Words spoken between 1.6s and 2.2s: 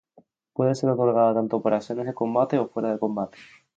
por acciones de